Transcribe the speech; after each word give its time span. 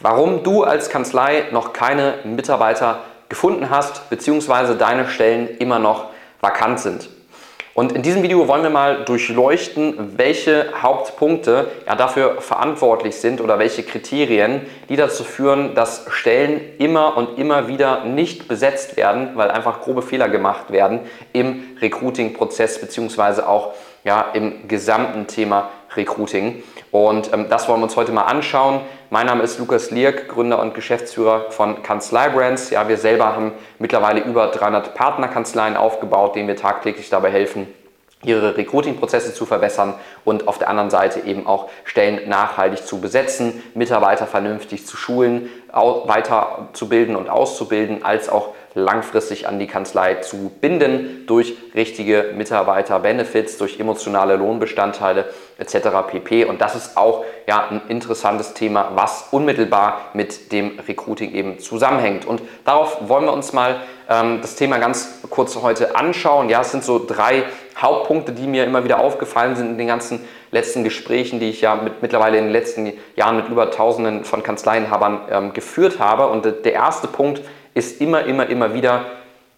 warum 0.00 0.42
du 0.42 0.64
als 0.64 0.90
Kanzlei 0.90 1.44
noch 1.50 1.72
keine 1.72 2.14
Mitarbeiter 2.24 3.00
gefunden 3.28 3.70
hast, 3.70 4.08
beziehungsweise 4.10 4.76
deine 4.76 5.08
Stellen 5.08 5.48
immer 5.58 5.78
noch 5.78 6.06
vakant 6.40 6.80
sind. 6.80 7.08
Und 7.78 7.92
in 7.92 8.02
diesem 8.02 8.24
Video 8.24 8.48
wollen 8.48 8.64
wir 8.64 8.70
mal 8.70 9.04
durchleuchten, 9.04 10.18
welche 10.18 10.66
Hauptpunkte 10.82 11.68
ja 11.86 11.94
dafür 11.94 12.40
verantwortlich 12.40 13.14
sind 13.14 13.40
oder 13.40 13.60
welche 13.60 13.84
Kriterien, 13.84 14.62
die 14.88 14.96
dazu 14.96 15.22
führen, 15.22 15.76
dass 15.76 16.04
Stellen 16.10 16.60
immer 16.78 17.16
und 17.16 17.38
immer 17.38 17.68
wieder 17.68 18.02
nicht 18.02 18.48
besetzt 18.48 18.96
werden, 18.96 19.30
weil 19.34 19.52
einfach 19.52 19.80
grobe 19.82 20.02
Fehler 20.02 20.28
gemacht 20.28 20.72
werden 20.72 21.00
im 21.32 21.62
Recruiting-Prozess 21.80 22.80
beziehungsweise 22.80 23.48
auch 23.48 23.74
ja, 24.02 24.26
im 24.32 24.66
gesamten 24.66 25.28
Thema 25.28 25.70
Recruiting. 25.96 26.62
Und 26.90 27.32
ähm, 27.32 27.46
das 27.48 27.68
wollen 27.68 27.80
wir 27.80 27.84
uns 27.84 27.96
heute 27.96 28.12
mal 28.12 28.24
anschauen. 28.24 28.80
Mein 29.10 29.26
Name 29.26 29.42
ist 29.42 29.58
Lukas 29.58 29.90
Lierk, 29.90 30.28
Gründer 30.28 30.60
und 30.60 30.74
Geschäftsführer 30.74 31.50
von 31.50 31.82
Kanzlei 31.82 32.28
Brands. 32.28 32.70
Ja, 32.70 32.88
wir 32.88 32.96
selber 32.96 33.34
haben 33.34 33.52
mittlerweile 33.78 34.20
über 34.20 34.48
300 34.48 34.94
Partnerkanzleien 34.94 35.76
aufgebaut, 35.76 36.34
denen 36.34 36.48
wir 36.48 36.56
tagtäglich 36.56 37.08
dabei 37.10 37.30
helfen, 37.30 37.66
ihre 38.24 38.56
Recruiting-Prozesse 38.56 39.32
zu 39.32 39.46
verbessern 39.46 39.94
und 40.24 40.48
auf 40.48 40.58
der 40.58 40.68
anderen 40.68 40.90
Seite 40.90 41.20
eben 41.20 41.46
auch 41.46 41.68
Stellen 41.84 42.28
nachhaltig 42.28 42.84
zu 42.84 43.00
besetzen, 43.00 43.62
Mitarbeiter 43.74 44.26
vernünftig 44.26 44.86
zu 44.86 44.96
schulen, 44.96 45.48
weiterzubilden 45.72 47.14
und 47.14 47.28
auszubilden, 47.28 48.04
als 48.04 48.28
auch 48.28 48.54
langfristig 48.78 49.48
an 49.48 49.58
die 49.58 49.66
Kanzlei 49.66 50.16
zu 50.16 50.50
binden 50.60 51.24
durch 51.26 51.56
richtige 51.74 52.32
Mitarbeiter-Benefits, 52.36 53.58
durch 53.58 53.78
emotionale 53.80 54.36
Lohnbestandteile 54.36 55.26
etc. 55.58 55.88
pp. 56.08 56.44
Und 56.44 56.60
das 56.60 56.76
ist 56.76 56.96
auch 56.96 57.24
ja, 57.46 57.68
ein 57.68 57.82
interessantes 57.88 58.54
Thema, 58.54 58.92
was 58.94 59.28
unmittelbar 59.32 60.10
mit 60.14 60.52
dem 60.52 60.78
Recruiting 60.86 61.32
eben 61.32 61.58
zusammenhängt. 61.58 62.24
Und 62.24 62.40
darauf 62.64 63.08
wollen 63.08 63.24
wir 63.24 63.32
uns 63.32 63.52
mal 63.52 63.76
ähm, 64.08 64.38
das 64.40 64.54
Thema 64.54 64.78
ganz 64.78 65.20
kurz 65.28 65.56
heute 65.56 65.96
anschauen. 65.96 66.48
Ja, 66.48 66.60
es 66.60 66.70
sind 66.70 66.84
so 66.84 67.04
drei 67.04 67.44
Hauptpunkte, 67.76 68.32
die 68.32 68.46
mir 68.46 68.64
immer 68.64 68.84
wieder 68.84 69.00
aufgefallen 69.00 69.56
sind 69.56 69.70
in 69.70 69.78
den 69.78 69.86
ganzen 69.86 70.20
letzten 70.50 70.82
Gesprächen, 70.82 71.40
die 71.40 71.50
ich 71.50 71.60
ja 71.60 71.74
mit, 71.76 72.02
mittlerweile 72.02 72.38
in 72.38 72.44
den 72.44 72.52
letzten 72.52 72.92
Jahren 73.16 73.36
mit 73.36 73.48
über 73.48 73.70
Tausenden 73.70 74.24
von 74.24 74.42
Kanzleienhabern 74.42 75.20
ähm, 75.30 75.52
geführt 75.52 75.98
habe. 75.98 76.28
Und 76.28 76.44
der 76.44 76.72
erste 76.72 77.06
Punkt 77.06 77.42
ist 77.74 78.00
immer, 78.00 78.24
immer, 78.24 78.48
immer 78.48 78.74
wieder, 78.74 79.06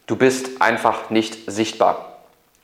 du 0.06 0.16
bist 0.16 0.60
einfach 0.60 1.10
nicht 1.10 1.50
sichtbar. 1.50 2.06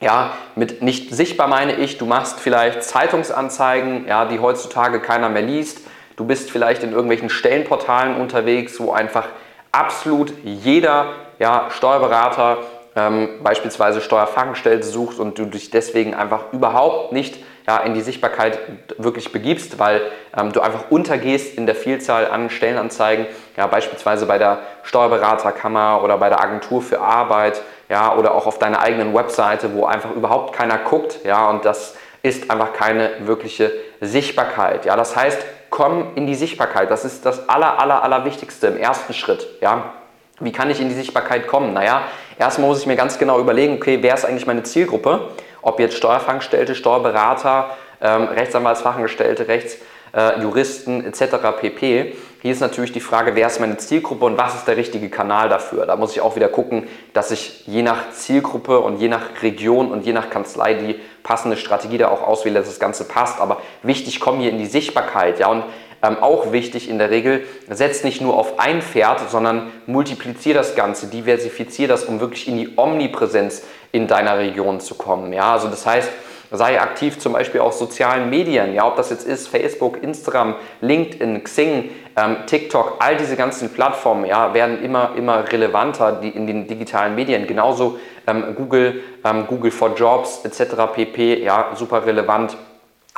Ja, 0.00 0.33
mit 0.56 0.83
nicht 0.83 1.14
sichtbar 1.14 1.48
meine 1.48 1.77
ich, 1.77 1.97
du 1.97 2.05
machst 2.05 2.39
vielleicht 2.39 2.83
Zeitungsanzeigen, 2.83 4.06
ja, 4.06 4.27
die 4.27 4.41
heutzutage 4.41 5.00
keiner 5.00 5.30
mehr 5.30 5.42
liest. 5.42 5.80
Du 6.17 6.24
bist 6.24 6.50
vielleicht 6.50 6.83
in 6.83 6.92
irgendwelchen 6.92 7.30
Stellenportalen 7.30 8.17
unterwegs, 8.17 8.78
wo 8.78 8.92
einfach 8.92 9.28
absolut 9.72 10.33
jeder 10.44 11.12
ja, 11.39 11.69
Steuerberater 11.70 12.58
ähm, 12.94 13.28
beispielsweise 13.42 14.00
Steuerfachangestellte 14.00 14.86
sucht 14.86 15.19
und 15.19 15.39
du 15.39 15.44
dich 15.44 15.70
deswegen 15.70 16.14
einfach 16.14 16.52
überhaupt 16.52 17.12
nicht 17.12 17.39
ja, 17.67 17.78
in 17.78 17.95
die 17.95 18.00
Sichtbarkeit 18.00 18.59
wirklich 18.98 19.33
begibst, 19.33 19.78
weil 19.78 20.03
ähm, 20.36 20.53
du 20.53 20.61
einfach 20.61 20.91
untergehst 20.91 21.56
in 21.56 21.67
der 21.67 21.75
Vielzahl 21.75 22.31
an 22.31 22.50
Stellenanzeigen, 22.50 23.27
ja, 23.56 23.67
beispielsweise 23.67 24.27
bei 24.27 24.39
der 24.39 24.58
Steuerberaterkammer 24.84 26.03
oder 26.03 26.19
bei 26.19 26.28
der 26.28 26.41
Agentur 26.41 26.83
für 26.83 27.00
Arbeit 27.00 27.62
ja, 27.89 28.14
oder 28.14 28.34
auch 28.34 28.47
auf 28.47 28.58
deiner 28.58 28.81
eigenen 28.81 29.14
Webseite, 29.14 29.75
wo 29.75 29.84
einfach 29.84 30.12
überhaupt 30.12 30.55
keiner 30.55 30.78
guckt 30.78 31.20
ja, 31.25 31.48
und 31.50 31.64
das 31.64 31.97
ist 32.23 32.50
einfach 32.50 32.73
keine 32.73 33.11
wirkliche 33.20 33.73
Sichtbarkeit. 34.01 34.84
Ja. 34.84 34.97
Das 34.97 35.17
heißt, 35.17 35.39
komm 35.70 36.12
in 36.17 36.27
die 36.27 36.34
Sichtbarkeit, 36.34 36.91
das 36.91 37.05
ist 37.05 37.25
das 37.25 37.48
aller, 37.48 37.80
aller, 37.80 38.03
aller 38.03 38.25
Wichtigste 38.25 38.69
im 38.69 38.77
ersten 38.77 39.14
Schritt. 39.14 39.47
Ja. 39.61 39.92
Wie 40.41 40.53
kann 40.53 40.69
ich 40.70 40.80
in 40.80 40.89
die 40.89 40.95
Sichtbarkeit 40.95 41.47
kommen? 41.47 41.73
Naja, 41.73 42.03
erstmal 42.39 42.69
muss 42.69 42.80
ich 42.80 42.86
mir 42.86 42.97
ganz 42.97 43.19
genau 43.19 43.41
überlegen, 43.41 43.77
okay, 43.77 43.98
wer 44.03 44.14
ist 44.14 44.25
eigentlich 44.25 44.47
meine 44.47 44.64
Zielgruppe? 44.64 45.30
Ob 45.66 45.80
jetzt 45.80 45.96
Steuerfachangestellte, 45.96 46.77
Steuerberater, 46.77 47.70
ähm, 48.00 48.28
Rechtsanwaltsfachangestellte, 48.28 49.48
Rechtsjuristen 49.48 51.04
äh, 51.04 51.08
etc. 51.08 51.36
pp. 51.60 52.14
Hier 52.40 52.52
ist 52.52 52.60
natürlich 52.60 52.92
die 52.92 53.00
Frage, 53.00 53.34
wer 53.34 53.48
ist 53.48 53.58
meine 53.58 53.77
Zielgruppe 53.77 54.27
und 54.27 54.38
was 54.38 54.54
ist 54.54 54.68
der 54.68 54.77
richtige 54.77 55.10
Kanal 55.10 55.48
dafür? 55.48 55.84
Da 55.84 55.96
muss 55.96 56.12
ich 56.12 56.20
auch 56.20 56.36
wieder 56.36 56.46
gucken, 56.46 56.86
dass 57.14 57.32
ich 57.32 57.66
je 57.66 57.82
nach 57.82 58.12
Zielgruppe 58.12 58.78
und 58.78 59.00
je 59.00 59.08
nach 59.08 59.42
Region 59.42 59.90
und 59.90 60.06
je 60.06 60.12
nach 60.12 60.30
Kanzlei 60.30 60.74
die 60.74 61.00
passende 61.24 61.56
Strategie 61.56 61.98
da 61.98 62.10
auch 62.10 62.22
auswähle, 62.22 62.60
dass 62.60 62.68
das 62.68 62.78
Ganze 62.78 63.02
passt. 63.02 63.40
Aber 63.40 63.60
wichtig, 63.83 64.20
komm 64.20 64.38
hier 64.38 64.50
in 64.50 64.58
die 64.58 64.66
Sichtbarkeit. 64.66 65.40
Ja, 65.40 65.48
und 65.48 65.64
ähm, 66.02 66.18
auch 66.20 66.52
wichtig 66.52 66.89
in 66.89 66.98
der 66.98 67.11
Regel, 67.11 67.45
setz 67.68 68.05
nicht 68.05 68.20
nur 68.20 68.36
auf 68.36 68.58
ein 68.58 68.83
Pferd, 68.83 69.30
sondern 69.30 69.73
multiplizier 69.86 70.55
das 70.55 70.74
Ganze, 70.74 71.08
diversifizier 71.08 71.89
das, 71.89 72.05
um 72.05 72.20
wirklich 72.20 72.48
in 72.48 72.57
die 72.57 72.70
Omnipräsenz 72.77 73.62
in 73.92 74.07
deiner 74.07 74.39
Region 74.39 74.80
zu 74.80 74.95
kommen. 74.95 75.33
Ja, 75.33 75.52
also 75.52 75.68
das 75.68 75.86
heißt, 75.86 76.11
sei 76.51 76.80
aktiv 76.80 77.18
zum 77.18 77.33
Beispiel 77.33 77.61
auf 77.61 77.73
sozialen 77.73 78.30
Medien, 78.30 78.74
ja, 78.74 78.86
ob 78.86 78.96
das 78.96 79.11
jetzt 79.11 79.27
ist 79.27 79.48
Facebook, 79.48 80.02
Instagram, 80.02 80.55
LinkedIn, 80.80 81.42
Xing, 81.42 81.90
ähm, 82.17 82.36
TikTok, 82.46 82.96
all 83.01 83.17
diese 83.17 83.36
ganzen 83.36 83.73
Plattformen 83.73 84.24
ja, 84.27 84.55
werden 84.55 84.83
immer, 84.83 85.13
immer 85.17 85.51
relevanter 85.51 86.13
die 86.13 86.30
in 86.30 86.46
den 86.46 86.67
digitalen 86.67 87.14
Medien. 87.14 87.46
Genauso 87.46 87.98
ähm, 88.27 88.55
Google, 88.55 89.02
ähm, 89.24 89.46
Google 89.46 89.70
for 89.70 89.95
Jobs 89.95 90.45
etc. 90.45 90.74
pp. 90.95 91.42
Ja, 91.42 91.73
super 91.74 92.07
relevant. 92.07 92.57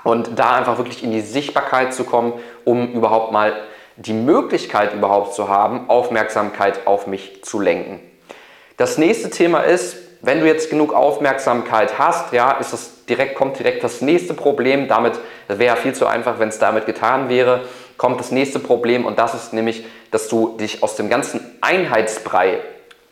Und 0.04 0.38
da 0.38 0.56
einfach 0.56 0.78
wirklich 0.78 1.02
in 1.02 1.10
die 1.10 1.20
Sichtbarkeit 1.20 1.92
zu 1.92 2.04
kommen, 2.04 2.32
um 2.64 2.92
überhaupt 2.92 3.32
mal 3.32 3.54
die 3.96 4.12
Möglichkeit 4.12 4.94
überhaupt 4.94 5.34
zu 5.34 5.48
haben, 5.48 5.90
Aufmerksamkeit 5.90 6.86
auf 6.86 7.06
mich 7.06 7.42
zu 7.44 7.60
lenken. 7.60 8.00
Das 8.76 8.96
nächste 8.96 9.28
Thema 9.30 9.60
ist, 9.60 9.96
wenn 10.20 10.40
du 10.40 10.46
jetzt 10.46 10.70
genug 10.70 10.92
Aufmerksamkeit 10.92 11.98
hast, 11.98 12.32
ja, 12.32 12.52
ist 12.52 12.72
das 12.72 13.04
direkt, 13.06 13.34
kommt 13.34 13.58
direkt 13.58 13.82
das 13.82 14.00
nächste 14.00 14.34
Problem. 14.34 14.88
Damit 14.88 15.18
wäre 15.48 15.76
viel 15.76 15.94
zu 15.94 16.06
einfach, 16.06 16.38
wenn 16.38 16.48
es 16.48 16.58
damit 16.58 16.86
getan 16.86 17.28
wäre. 17.28 17.62
Kommt 17.96 18.20
das 18.20 18.30
nächste 18.30 18.60
Problem 18.60 19.04
und 19.04 19.18
das 19.18 19.34
ist 19.34 19.52
nämlich, 19.52 19.84
dass 20.10 20.28
du 20.28 20.56
dich 20.56 20.82
aus 20.82 20.96
dem 20.96 21.08
ganzen 21.08 21.58
Einheitsbrei 21.60 22.60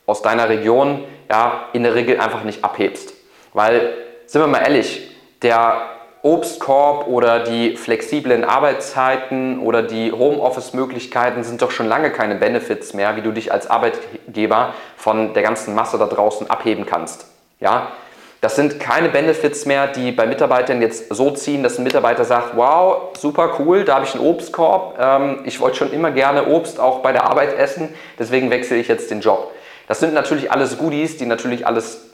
aus 0.06 0.22
deiner 0.22 0.48
Region 0.48 1.04
ja, 1.28 1.68
in 1.72 1.82
der 1.82 1.94
Regel 1.94 2.20
einfach 2.20 2.44
nicht 2.44 2.64
abhebst. 2.64 3.12
Weil, 3.52 3.94
sind 4.26 4.40
wir 4.40 4.46
mal 4.46 4.62
ehrlich, 4.62 5.10
der 5.42 5.95
Obstkorb 6.26 7.06
oder 7.06 7.38
die 7.38 7.76
flexiblen 7.76 8.42
Arbeitszeiten 8.42 9.60
oder 9.60 9.82
die 9.82 10.10
Homeoffice-Möglichkeiten 10.10 11.44
sind 11.44 11.62
doch 11.62 11.70
schon 11.70 11.86
lange 11.86 12.10
keine 12.10 12.34
Benefits 12.34 12.94
mehr, 12.94 13.14
wie 13.14 13.22
du 13.22 13.30
dich 13.30 13.52
als 13.52 13.70
Arbeitgeber 13.70 14.74
von 14.96 15.34
der 15.34 15.44
ganzen 15.44 15.76
Masse 15.76 15.98
da 15.98 16.06
draußen 16.06 16.50
abheben 16.50 16.84
kannst. 16.84 17.26
Ja, 17.60 17.92
das 18.40 18.56
sind 18.56 18.80
keine 18.80 19.08
Benefits 19.08 19.66
mehr, 19.66 19.86
die 19.86 20.10
bei 20.10 20.26
Mitarbeitern 20.26 20.82
jetzt 20.82 21.14
so 21.14 21.30
ziehen, 21.30 21.62
dass 21.62 21.78
ein 21.78 21.84
Mitarbeiter 21.84 22.24
sagt, 22.24 22.56
wow, 22.56 23.16
super 23.16 23.60
cool, 23.60 23.84
da 23.84 23.94
habe 23.94 24.04
ich 24.04 24.14
einen 24.14 24.24
Obstkorb, 24.24 24.98
ähm, 25.00 25.42
ich 25.44 25.60
wollte 25.60 25.76
schon 25.76 25.92
immer 25.92 26.10
gerne 26.10 26.48
Obst 26.48 26.80
auch 26.80 27.02
bei 27.02 27.12
der 27.12 27.24
Arbeit 27.24 27.56
essen, 27.56 27.94
deswegen 28.18 28.50
wechsle 28.50 28.78
ich 28.78 28.88
jetzt 28.88 29.12
den 29.12 29.20
Job. 29.20 29.52
Das 29.86 30.00
sind 30.00 30.12
natürlich 30.12 30.50
alles 30.50 30.76
Goodies, 30.76 31.18
die 31.18 31.26
natürlich 31.26 31.68
alles 31.68 32.05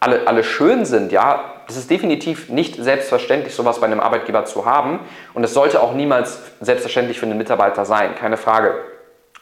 alle, 0.00 0.26
alle 0.26 0.42
schön 0.42 0.84
sind, 0.84 1.12
ja, 1.12 1.44
es 1.68 1.76
ist 1.76 1.90
definitiv 1.90 2.48
nicht 2.48 2.76
selbstverständlich, 2.76 3.54
sowas 3.54 3.80
bei 3.80 3.86
einem 3.86 4.00
Arbeitgeber 4.00 4.44
zu 4.46 4.64
haben 4.64 4.98
und 5.34 5.44
es 5.44 5.54
sollte 5.54 5.82
auch 5.82 5.94
niemals 5.94 6.40
selbstverständlich 6.60 7.20
für 7.20 7.26
einen 7.26 7.38
Mitarbeiter 7.38 7.84
sein, 7.84 8.14
keine 8.14 8.36
Frage. 8.36 8.74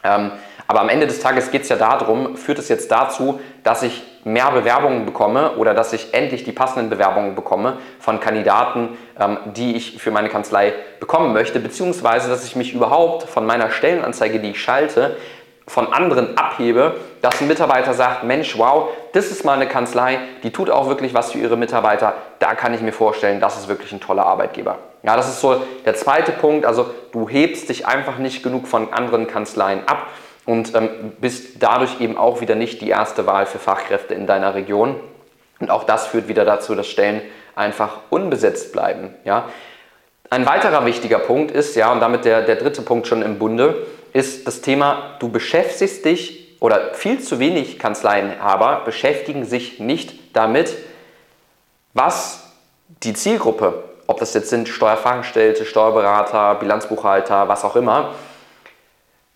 Ähm, 0.03 0.31
aber 0.67 0.81
am 0.81 0.89
Ende 0.89 1.07
des 1.07 1.19
Tages 1.19 1.49
geht 1.49 1.63
es 1.63 1.69
ja 1.69 1.77
darum, 1.77 2.37
führt 2.37 2.59
es 2.59 2.69
jetzt 2.69 2.91
dazu, 2.91 3.39
dass 3.63 3.81
ich 3.81 4.03
mehr 4.23 4.51
Bewerbungen 4.51 5.05
bekomme 5.05 5.53
oder 5.55 5.73
dass 5.73 5.93
ich 5.93 6.13
endlich 6.13 6.43
die 6.43 6.51
passenden 6.51 6.91
Bewerbungen 6.91 7.33
bekomme 7.33 7.77
von 7.99 8.19
Kandidaten, 8.19 8.97
ähm, 9.19 9.39
die 9.55 9.75
ich 9.75 9.99
für 9.99 10.11
meine 10.11 10.29
Kanzlei 10.29 10.73
bekommen 10.99 11.33
möchte, 11.33 11.59
beziehungsweise 11.59 12.29
dass 12.29 12.45
ich 12.45 12.55
mich 12.55 12.73
überhaupt 12.73 13.23
von 13.23 13.45
meiner 13.45 13.71
Stellenanzeige, 13.71 14.39
die 14.39 14.51
ich 14.51 14.61
schalte, 14.61 15.17
von 15.65 15.91
anderen 15.93 16.37
abhebe, 16.37 16.95
dass 17.21 17.41
ein 17.41 17.47
Mitarbeiter 17.47 17.93
sagt, 17.93 18.23
Mensch, 18.23 18.57
wow, 18.57 18.89
das 19.13 19.31
ist 19.31 19.45
mal 19.45 19.53
eine 19.53 19.67
Kanzlei, 19.67 20.19
die 20.43 20.51
tut 20.51 20.69
auch 20.69 20.87
wirklich 20.87 21.13
was 21.13 21.31
für 21.31 21.39
ihre 21.39 21.57
Mitarbeiter. 21.57 22.13
Da 22.39 22.55
kann 22.55 22.73
ich 22.73 22.81
mir 22.81 22.91
vorstellen, 22.91 23.39
das 23.39 23.57
ist 23.57 23.67
wirklich 23.67 23.91
ein 23.91 23.99
toller 23.99 24.25
Arbeitgeber. 24.25 24.77
Ja, 25.03 25.15
das 25.15 25.29
ist 25.29 25.41
so 25.41 25.61
der 25.85 25.95
zweite 25.95 26.31
Punkt. 26.31 26.65
Also 26.65 26.87
du 27.11 27.29
hebst 27.29 27.69
dich 27.69 27.87
einfach 27.87 28.17
nicht 28.17 28.43
genug 28.43 28.67
von 28.67 28.93
anderen 28.93 29.27
Kanzleien 29.27 29.87
ab 29.87 30.07
und 30.45 30.75
ähm, 30.75 31.13
bist 31.19 31.61
dadurch 31.61 32.01
eben 32.01 32.17
auch 32.17 32.41
wieder 32.41 32.55
nicht 32.55 32.81
die 32.81 32.89
erste 32.89 33.25
Wahl 33.25 33.45
für 33.45 33.59
Fachkräfte 33.59 34.13
in 34.13 34.27
deiner 34.27 34.55
Region. 34.55 34.99
Und 35.59 35.69
auch 35.71 35.83
das 35.83 36.07
führt 36.07 36.27
wieder 36.27 36.45
dazu, 36.45 36.75
dass 36.75 36.87
Stellen 36.87 37.21
einfach 37.55 37.99
unbesetzt 38.09 38.71
bleiben. 38.71 39.13
Ja. 39.25 39.49
Ein 40.29 40.45
weiterer 40.45 40.85
wichtiger 40.85 41.19
Punkt 41.19 41.51
ist, 41.51 41.75
ja, 41.75 41.91
und 41.91 41.99
damit 41.99 42.23
der, 42.23 42.41
der 42.41 42.55
dritte 42.55 42.81
Punkt 42.81 43.07
schon 43.07 43.21
im 43.21 43.39
Bunde, 43.39 43.85
ist 44.13 44.47
das 44.47 44.61
Thema, 44.61 45.15
du 45.19 45.29
beschäftigst 45.29 46.05
dich 46.05 46.48
oder 46.59 46.93
viel 46.93 47.19
zu 47.19 47.39
wenig 47.39 47.79
Kanzleienhaber 47.79 48.81
beschäftigen 48.85 49.45
sich 49.45 49.79
nicht 49.79 50.35
damit, 50.35 50.75
was 51.93 52.51
die 53.03 53.13
Zielgruppe, 53.13 53.83
ob 54.07 54.19
das 54.19 54.33
jetzt 54.33 54.49
sind 54.49 54.67
Steuerfachangestellte, 54.67 55.65
Steuerberater, 55.65 56.55
Bilanzbuchhalter, 56.55 57.47
was 57.47 57.63
auch 57.63 57.75
immer, 57.75 58.13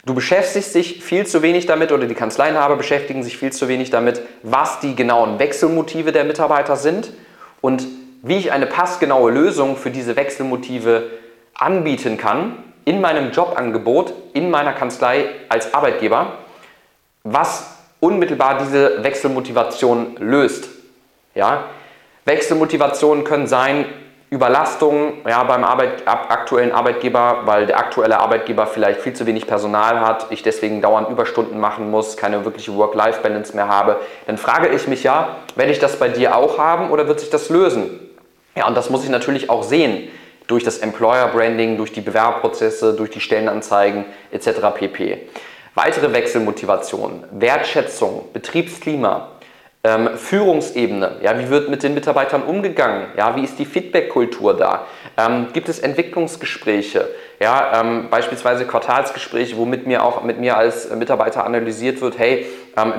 Du 0.05 0.13
beschäftigst 0.13 0.75
dich 0.75 1.01
viel 1.01 1.25
zu 1.25 1.41
wenig 1.41 1.65
damit 1.65 1.93
oder 1.93 2.07
die 2.07 2.13
Kanzleienhaber 2.13 2.75
beschäftigen 2.75 3.23
sich 3.23 3.37
viel 3.37 3.53
zu 3.53 3.69
wenig 3.69 3.89
damit, 3.89 4.21
was 4.41 4.81
die 4.81 4.95
genauen 4.97 5.39
Wechselmotive 5.39 6.11
der 6.11 6.25
Mitarbeiter 6.25 6.75
sind 6.75 7.13
und 7.61 7.87
wie 8.21 8.35
ich 8.35 8.51
eine 8.51 8.65
passgenaue 8.65 9.31
Lösung 9.31 9.77
für 9.77 9.91
diese 9.91 10.17
Wechselmotive 10.17 11.09
anbieten 11.53 12.17
kann 12.17 12.57
in 12.83 12.99
meinem 12.99 13.31
Jobangebot, 13.31 14.13
in 14.33 14.51
meiner 14.51 14.73
Kanzlei 14.73 15.27
als 15.47 15.73
Arbeitgeber, 15.73 16.33
was 17.23 17.77
unmittelbar 17.99 18.57
diese 18.57 19.03
Wechselmotivation 19.03 20.17
löst. 20.19 20.69
Ja? 21.35 21.65
Wechselmotivationen 22.25 23.23
können 23.23 23.47
sein, 23.47 23.85
Überlastung 24.29 25.21
ja, 25.27 25.43
beim 25.43 25.63
Arbeit, 25.63 26.07
aktuellen 26.07 26.71
Arbeitgeber, 26.71 27.41
weil 27.45 27.67
der 27.67 27.77
aktuelle 27.77 28.19
Arbeitgeber 28.19 28.65
vielleicht 28.65 29.01
viel 29.01 29.13
zu 29.13 29.27
wenig 29.27 29.45
Personal 29.45 29.99
hat, 29.99 30.25
ich 30.31 30.41
deswegen 30.41 30.81
dauernd 30.81 31.09
Überstunden 31.09 31.59
machen 31.59 31.91
muss, 31.91 32.17
keine 32.17 32.43
wirkliche 32.43 32.75
Work-Life-Balance 32.75 33.55
mehr 33.55 33.67
habe, 33.67 33.99
dann 34.25 34.39
frage 34.39 34.69
ich 34.69 34.87
mich 34.87 35.03
ja, 35.03 35.37
werde 35.55 35.71
ich 35.71 35.77
das 35.77 35.99
bei 35.99 36.09
dir 36.09 36.35
auch 36.35 36.57
haben 36.57 36.89
oder 36.89 37.07
wird 37.07 37.19
sich 37.19 37.29
das 37.29 37.49
lösen? 37.49 37.99
Ja, 38.55 38.67
und 38.67 38.75
das 38.75 38.89
muss 38.89 39.03
ich 39.03 39.09
natürlich 39.11 39.51
auch 39.51 39.61
sehen 39.61 40.09
durch 40.47 40.63
das 40.63 40.79
Employer-Branding, 40.79 41.77
durch 41.77 41.91
die 41.91 42.01
Bewerberprozesse, 42.01 42.93
durch 42.93 43.11
die 43.11 43.19
Stellenanzeigen 43.19 44.05
etc. 44.31 44.49
pp. 44.73 45.27
Weitere 45.75 46.13
Wechselmotivationen, 46.13 47.23
Wertschätzung, 47.31 48.25
Betriebsklima, 48.31 49.29
ähm, 49.83 50.17
Führungsebene, 50.17 51.17
ja, 51.23 51.37
wie 51.39 51.49
wird 51.49 51.69
mit 51.69 51.81
den 51.81 51.95
Mitarbeitern 51.95 52.43
umgegangen? 52.43 53.07
Ja, 53.17 53.35
wie 53.35 53.43
ist 53.43 53.57
die 53.57 53.65
Feedback-Kultur 53.65 54.55
da? 54.55 54.85
Ähm, 55.17 55.47
gibt 55.51 55.69
es 55.69 55.79
Entwicklungsgespräche? 55.79 57.09
Ja, 57.39 57.81
ähm, 57.81 58.07
beispielsweise 58.11 58.65
Quartalsgespräche, 58.65 59.57
wo 59.57 59.65
mit 59.65 59.87
mir 59.87 60.03
auch 60.03 60.23
mit 60.23 60.39
mir 60.39 60.55
als 60.57 60.89
Mitarbeiter 60.91 61.43
analysiert 61.43 62.01
wird, 62.01 62.19
hey, 62.19 62.45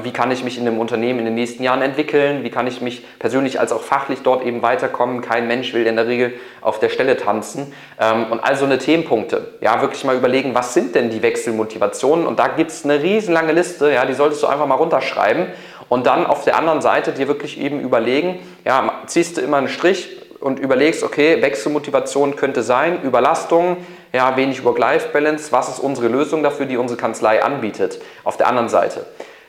wie 0.04 0.12
kann 0.12 0.30
ich 0.30 0.44
mich 0.44 0.56
in 0.56 0.68
einem 0.68 0.78
Unternehmen 0.78 1.18
in 1.18 1.24
den 1.24 1.34
nächsten 1.34 1.64
Jahren 1.64 1.82
entwickeln? 1.82 2.44
Wie 2.44 2.50
kann 2.50 2.66
ich 2.68 2.80
mich 2.80 3.04
persönlich 3.18 3.58
als 3.58 3.72
auch 3.72 3.80
fachlich 3.80 4.20
dort 4.22 4.44
eben 4.44 4.62
weiterkommen? 4.62 5.20
Kein 5.20 5.48
Mensch 5.48 5.74
will 5.74 5.86
in 5.86 5.96
der 5.96 6.06
Regel 6.06 6.34
auf 6.60 6.78
der 6.78 6.90
Stelle 6.90 7.16
tanzen. 7.16 7.72
Ähm, 8.00 8.26
und 8.30 8.38
all 8.40 8.56
so 8.56 8.64
eine 8.64 8.78
Themenpunkte. 8.78 9.54
Ja, 9.60 9.80
wirklich 9.80 10.04
mal 10.04 10.16
überlegen, 10.16 10.54
was 10.54 10.74
sind 10.74 10.94
denn 10.94 11.10
die 11.10 11.22
Wechselmotivationen? 11.22 12.26
Und 12.26 12.38
da 12.38 12.48
gibt 12.48 12.70
es 12.70 12.84
eine 12.84 13.02
riesenlange 13.02 13.52
Liste, 13.52 13.92
ja, 13.92 14.04
die 14.04 14.14
solltest 14.14 14.42
du 14.44 14.46
einfach 14.46 14.66
mal 14.66 14.76
runterschreiben 14.76 15.46
und 15.88 16.06
dann 16.06 16.26
auf 16.26 16.44
der 16.44 16.56
anderen 16.56 16.80
Seite 16.80 17.12
dir 17.12 17.28
wirklich 17.28 17.60
eben 17.60 17.80
überlegen, 17.80 18.38
ja, 18.64 19.02
ziehst 19.06 19.36
du 19.36 19.40
immer 19.40 19.58
einen 19.58 19.68
Strich 19.68 20.20
und 20.40 20.58
überlegst, 20.58 21.02
okay, 21.02 21.42
Wechselmotivation 21.42 22.36
könnte 22.36 22.62
sein, 22.62 23.02
Überlastung, 23.02 23.78
ja, 24.12 24.36
wenig 24.36 24.64
Work-Life-Balance, 24.64 25.52
was 25.52 25.68
ist 25.68 25.78
unsere 25.80 26.08
Lösung 26.08 26.42
dafür, 26.42 26.66
die 26.66 26.76
unsere 26.76 26.98
Kanzlei 26.98 27.42
anbietet, 27.42 28.00
auf 28.24 28.36
der 28.36 28.46
anderen 28.48 28.68
Seite. 28.68 29.06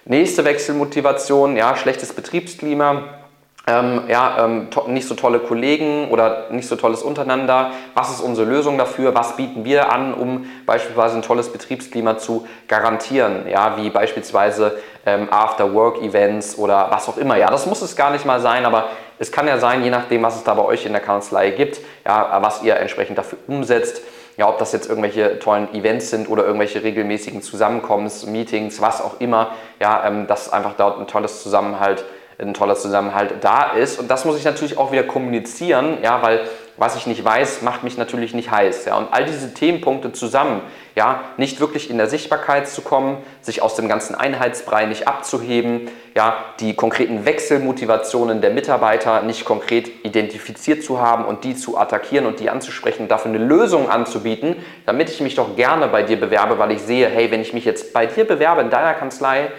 Nächste 0.08 0.46
Wechselmotivation, 0.46 1.58
ja, 1.58 1.76
schlechtes 1.76 2.14
Betriebsklima, 2.14 3.06
ähm, 3.66 4.04
ja, 4.08 4.46
ähm, 4.46 4.68
nicht 4.86 5.08
so 5.08 5.16
tolle 5.16 5.40
Kollegen 5.40 6.12
oder 6.12 6.52
nicht 6.52 6.68
so 6.68 6.76
tolles 6.76 7.02
Untereinander. 7.02 7.72
Was 7.96 8.12
ist 8.12 8.22
unsere 8.22 8.48
Lösung 8.48 8.78
dafür? 8.78 9.16
Was 9.16 9.36
bieten 9.36 9.66
wir 9.66 9.92
an, 9.92 10.14
um 10.14 10.46
beispielsweise 10.68 11.16
ein 11.16 11.24
tolles 11.24 11.52
Betriebsklima 11.52 12.20
zu 12.20 12.46
garantieren? 12.68 13.48
Ja, 13.50 13.78
wie 13.78 13.90
beispielsweise 13.90 14.78
ähm, 15.08 15.28
After-Work-Events 15.32 16.60
oder 16.60 16.92
was 16.92 17.10
auch 17.10 17.18
immer. 17.18 17.38
Ja, 17.38 17.50
das 17.50 17.66
muss 17.66 17.82
es 17.82 17.96
gar 17.96 18.12
nicht 18.12 18.26
mal 18.26 18.40
sein, 18.40 18.68
aber 18.68 18.90
es 19.18 19.32
kann 19.32 19.48
ja 19.48 19.58
sein, 19.58 19.84
je 19.84 19.90
nachdem, 19.90 20.22
was 20.22 20.36
es 20.36 20.44
da 20.44 20.54
bei 20.54 20.64
euch 20.64 20.86
in 20.86 20.92
der 20.92 21.02
Kanzlei 21.02 21.50
gibt, 21.50 21.80
ja, 22.06 22.38
was 22.44 22.62
ihr 22.62 22.76
entsprechend 22.76 23.18
dafür 23.18 23.40
umsetzt. 23.48 24.04
Ja, 24.38 24.50
ob 24.50 24.58
das 24.58 24.74
jetzt 24.74 24.90
irgendwelche 24.90 25.40
tollen 25.40 25.74
Events 25.74 26.10
sind 26.10 26.30
oder 26.30 26.44
irgendwelche 26.44 26.84
regelmäßigen 26.84 27.42
Zusammenkommens, 27.42 28.26
Meetings, 28.26 28.82
was 28.82 29.02
auch 29.02 29.20
immer, 29.20 29.52
ja, 29.80 30.06
ähm, 30.06 30.28
dass 30.28 30.52
einfach 30.52 30.74
dort 30.78 31.00
ein 31.00 31.08
tolles 31.08 31.42
Zusammenhalt 31.42 32.04
ein 32.38 32.54
toller 32.54 32.76
Zusammenhalt 32.76 33.36
da 33.42 33.72
ist. 33.72 34.00
Und 34.00 34.10
das 34.10 34.26
muss 34.26 34.38
ich 34.38 34.44
natürlich 34.44 34.78
auch 34.78 34.92
wieder 34.92 35.04
kommunizieren, 35.04 36.00
ja, 36.04 36.22
weil 36.22 36.42
was 36.78 36.96
ich 36.98 37.08
nicht 37.08 37.24
weiß, 37.24 37.62
macht 37.62 37.84
mich 37.84 37.98
natürlich 37.98 38.34
nicht 38.34 38.52
heiß. 38.52 38.86
Ja. 38.86 38.98
Und 38.98 39.08
all 39.12 39.26
diese 39.26 39.54
Themenpunkte 39.54 40.12
zusammen, 40.12 40.62
ja, 40.96 41.24
nicht 41.38 41.60
wirklich 41.60 41.90
in 41.90 41.98
der 41.98 42.08
Sichtbarkeit 42.08 42.68
zu 42.68 42.82
kommen, 42.82 43.18
sich 43.42 43.62
aus 43.62 43.76
dem 43.76 43.88
ganzen 43.88 44.16
Einheitsbrei 44.16 44.86
nicht 44.86 45.08
abzuheben, 45.08 45.90
ja, 46.16 46.36
die 46.60 46.74
konkreten 46.74 47.26
Wechselmotivationen 47.26 48.42
der 48.42 48.52
Mitarbeiter 48.52 49.22
nicht 49.22 49.46
konkret 49.46 50.06
identifiziert 50.06 50.84
zu 50.84 51.00
haben 51.00 51.26
und 51.26 51.44
die 51.44 51.56
zu 51.56 51.78
attackieren 51.78 52.26
und 52.26 52.40
die 52.40 52.50
anzusprechen, 52.50 53.08
dafür 53.08 53.32
eine 53.32 53.44
Lösung 53.44 53.90
anzubieten, 53.90 54.58
damit 54.86 55.10
ich 55.10 55.22
mich 55.22 55.36
doch 55.36 55.56
gerne 55.56 55.88
bei 55.88 56.04
dir 56.04 56.20
bewerbe, 56.20 56.58
weil 56.60 56.72
ich 56.72 56.82
sehe, 56.82 57.08
hey, 57.10 57.32
wenn 57.32 57.42
ich 57.42 57.54
mich 57.54 57.66
jetzt 57.66 57.94
bei 57.94 58.06
dir 58.06 58.26
bewerbe 58.26 58.62
in 58.62 58.70
deiner 58.70 58.94
Kanzlei, 58.94 59.50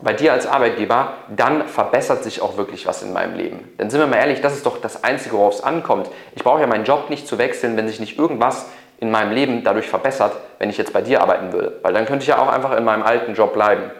bei 0.00 0.12
dir 0.12 0.32
als 0.32 0.46
Arbeitgeber, 0.46 1.14
dann 1.28 1.66
verbessert 1.66 2.22
sich 2.22 2.40
auch 2.40 2.56
wirklich 2.56 2.86
was 2.86 3.02
in 3.02 3.12
meinem 3.12 3.34
Leben. 3.34 3.68
Denn 3.78 3.90
sind 3.90 4.00
wir 4.00 4.06
mal 4.06 4.16
ehrlich, 4.16 4.40
das 4.40 4.54
ist 4.54 4.64
doch 4.64 4.80
das 4.80 5.02
Einzige, 5.02 5.36
worauf 5.36 5.54
es 5.54 5.62
ankommt. 5.62 6.08
Ich 6.36 6.44
brauche 6.44 6.60
ja 6.60 6.66
meinen 6.66 6.84
Job 6.84 7.10
nicht 7.10 7.26
zu 7.26 7.38
wechseln, 7.38 7.76
wenn 7.76 7.88
sich 7.88 7.98
nicht 7.98 8.18
irgendwas 8.18 8.66
in 9.00 9.10
meinem 9.10 9.32
Leben 9.32 9.64
dadurch 9.64 9.88
verbessert, 9.88 10.32
wenn 10.58 10.70
ich 10.70 10.78
jetzt 10.78 10.92
bei 10.92 11.02
dir 11.02 11.20
arbeiten 11.20 11.52
würde. 11.52 11.78
Weil 11.82 11.92
dann 11.94 12.06
könnte 12.06 12.22
ich 12.22 12.28
ja 12.28 12.38
auch 12.38 12.48
einfach 12.48 12.76
in 12.76 12.84
meinem 12.84 13.02
alten 13.02 13.34
Job 13.34 13.52
bleiben. 13.52 13.90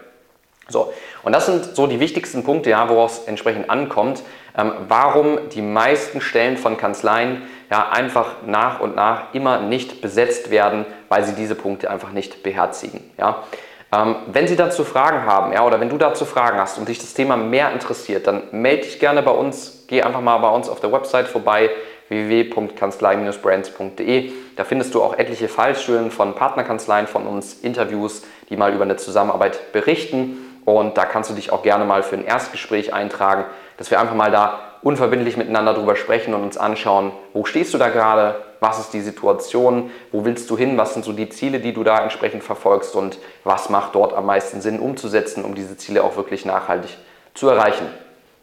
So, 0.69 0.93
und 1.23 1.33
das 1.33 1.47
sind 1.47 1.75
so 1.75 1.87
die 1.87 1.99
wichtigsten 1.99 2.45
Punkte, 2.45 2.71
ja, 2.71 2.89
worauf 2.89 3.13
es 3.13 3.25
entsprechend 3.27 3.71
ankommt, 3.71 4.23
ähm, 4.57 4.73
warum 4.87 5.49
die 5.49 5.63
meisten 5.63 6.21
Stellen 6.21 6.59
von 6.59 6.77
Kanzleien 6.77 7.43
ja, 7.71 7.89
einfach 7.91 8.43
nach 8.45 8.81
und 8.81 8.95
nach 8.95 9.35
immer 9.35 9.61
nicht 9.61 10.03
besetzt 10.03 10.51
werden, 10.51 10.85
weil 11.09 11.25
sie 11.25 11.33
diese 11.33 11.55
Punkte 11.55 11.91
einfach 11.91 12.13
nicht 12.13 12.43
beherzigen. 12.43 13.11
Ja. 13.19 13.45
Ähm, 13.91 14.17
wenn 14.27 14.47
Sie 14.47 14.57
dazu 14.57 14.85
Fragen 14.85 15.25
haben, 15.25 15.51
ja, 15.53 15.65
oder 15.65 15.81
wenn 15.81 15.89
du 15.89 15.97
dazu 15.97 16.27
Fragen 16.27 16.59
hast 16.59 16.77
und 16.79 16.89
dich 16.89 16.99
das 16.99 17.15
Thema 17.15 17.37
mehr 17.37 17.73
interessiert, 17.73 18.27
dann 18.27 18.43
melde 18.53 18.83
dich 18.83 18.99
gerne 18.99 19.23
bei 19.23 19.31
uns. 19.31 19.85
Geh 19.89 20.03
einfach 20.03 20.21
mal 20.21 20.37
bei 20.39 20.51
uns 20.51 20.69
auf 20.69 20.81
der 20.81 20.93
Website 20.93 21.29
vorbei 21.29 21.71
www.kanzlei-brands.de. 22.09 24.33
Da 24.57 24.65
findest 24.65 24.95
du 24.95 25.03
auch 25.03 25.17
etliche 25.17 25.49
Fallstellen 25.49 26.11
von 26.11 26.35
Partnerkanzleien 26.35 27.07
von 27.07 27.27
uns, 27.27 27.55
Interviews, 27.55 28.25
die 28.51 28.57
mal 28.57 28.75
über 28.75 28.85
eine 28.85 28.97
Zusammenarbeit 28.97 29.73
berichten. 29.73 30.61
Und 30.65 30.99
da 30.99 31.05
kannst 31.07 31.31
du 31.31 31.35
dich 31.35 31.51
auch 31.51 31.63
gerne 31.63 31.87
mal 31.87 32.03
für 32.03 32.17
ein 32.17 32.27
Erstgespräch 32.27 32.93
eintragen, 32.93 33.47
dass 33.79 33.91
wir 33.91 33.99
einfach 34.01 34.15
mal 34.15 34.31
da 34.31 34.68
unverbindlich 34.83 35.37
miteinander 35.37 35.75
drüber 35.75 35.97
sprechen 35.97 36.35
und 36.35 36.43
uns 36.43 36.57
anschauen, 36.57 37.13
wo 37.33 37.45
stehst 37.45 37.75
du 37.75 37.79
da 37.79 37.89
gerade, 37.89 38.37
was 38.61 38.79
ist 38.79 38.93
die 38.93 39.01
Situation, 39.01 39.91
wo 40.13 40.25
willst 40.25 40.49
du 40.51 40.57
hin, 40.57 40.77
was 40.79 40.95
sind 40.95 41.05
so 41.05 41.13
die 41.13 41.29
Ziele, 41.29 41.61
die 41.61 41.73
du 41.73 41.85
da 41.85 42.03
entsprechend 42.03 42.43
verfolgst 42.43 42.95
und 42.95 43.19
was 43.45 43.71
macht 43.71 43.95
dort 43.95 44.13
am 44.13 44.27
meisten 44.27 44.61
Sinn 44.61 44.81
umzusetzen, 44.81 45.45
um 45.45 45.55
diese 45.55 45.77
Ziele 45.77 46.03
auch 46.03 46.17
wirklich 46.17 46.45
nachhaltig 46.45 46.97
zu 47.35 47.49
erreichen. 47.49 47.87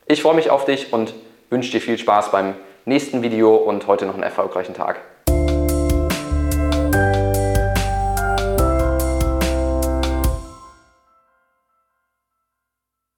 Ich 0.07 0.21
freue 0.21 0.35
mich 0.35 0.49
auf 0.49 0.65
dich 0.65 0.93
und 0.93 1.13
wünsche 1.49 1.71
dir 1.71 1.81
viel 1.81 1.97
Spaß 1.97 2.31
beim 2.31 2.55
nächsten 2.85 3.21
Video 3.23 3.55
und 3.55 3.87
heute 3.87 4.05
noch 4.05 4.13
einen 4.13 4.23
erfolgreichen 4.23 4.73
Tag. 4.73 5.01